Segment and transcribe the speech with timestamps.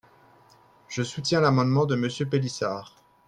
[0.87, 2.95] Je soutiens l’amendement de Monsieur Pélissard.